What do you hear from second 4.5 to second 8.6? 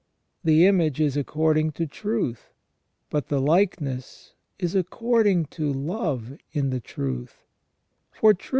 is according to love in the truth; for truth * S.